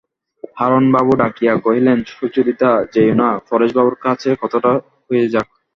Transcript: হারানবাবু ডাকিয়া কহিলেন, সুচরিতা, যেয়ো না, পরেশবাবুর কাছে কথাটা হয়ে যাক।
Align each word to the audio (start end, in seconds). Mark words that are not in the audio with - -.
হারানবাবু 0.57 1.13
ডাকিয়া 1.21 1.53
কহিলেন, 1.65 1.99
সুচরিতা, 2.09 2.71
যেয়ো 2.93 3.15
না, 3.15 3.29
পরেশবাবুর 3.49 3.95
কাছে 4.05 4.29
কথাটা 4.41 4.71
হয়ে 5.07 5.25
যাক। 5.33 5.47